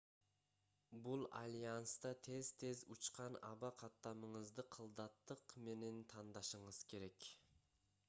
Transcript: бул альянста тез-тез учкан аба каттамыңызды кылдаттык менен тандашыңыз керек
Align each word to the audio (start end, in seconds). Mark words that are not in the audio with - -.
бул 1.07 1.25
альянста 1.39 2.13
тез-тез 2.29 2.81
учкан 2.97 3.39
аба 3.51 3.73
каттамыңызды 3.85 4.69
кылдаттык 4.79 5.57
менен 5.71 6.05
тандашыңыз 6.17 6.85
керек 6.95 7.33